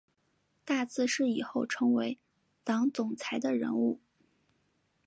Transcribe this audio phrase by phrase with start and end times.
[0.65, 2.17] 大字是以后成为
[2.63, 4.01] 党总裁的人物